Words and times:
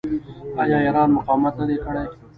آیا 0.61 0.77
ایران 0.85 1.09
مقاومت 1.17 1.53
نه 1.59 1.65
دی 1.69 1.77
کړی؟ 1.83 2.05